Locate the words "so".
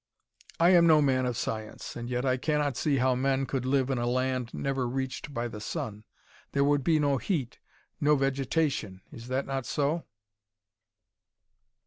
9.67-10.05